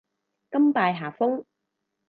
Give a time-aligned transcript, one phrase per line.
[0.49, 1.45] 甘拜下風